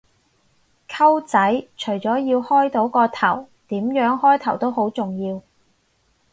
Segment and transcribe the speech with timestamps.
[0.89, 5.43] 溝仔，除咗要開到個頭，點樣開頭都好重要